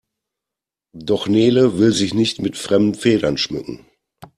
[0.97, 3.85] Doch Nele will sich nicht mit fremden Federn schmücken.